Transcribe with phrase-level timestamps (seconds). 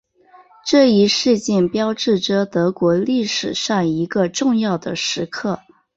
[0.65, 5.59] 这一事件标志着德国历史上一个重要的时刻。